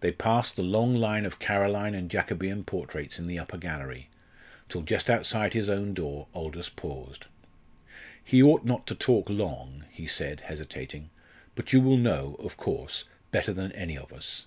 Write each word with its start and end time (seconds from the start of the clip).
They 0.00 0.10
passed 0.10 0.56
the 0.56 0.64
long 0.64 0.96
line 0.96 1.24
of 1.24 1.38
Caroline 1.38 1.94
and 1.94 2.10
Jacobean 2.10 2.64
portraits 2.64 3.20
in 3.20 3.28
the 3.28 3.38
upper 3.38 3.56
gallery, 3.56 4.08
till 4.68 4.82
just 4.82 5.08
outside 5.08 5.52
his 5.54 5.68
own 5.68 5.94
door 5.94 6.26
Aldous 6.34 6.68
paused. 6.68 7.26
"He 8.24 8.42
ought 8.42 8.64
not 8.64 8.84
to 8.88 8.96
talk 8.96 9.30
long," 9.30 9.84
he 9.92 10.08
said, 10.08 10.40
hesitating, 10.40 11.10
"but 11.54 11.72
you 11.72 11.80
will 11.80 11.98
know 11.98 12.34
of 12.40 12.56
course 12.56 13.04
better 13.30 13.52
than 13.52 13.70
any 13.70 13.96
of 13.96 14.12
us." 14.12 14.46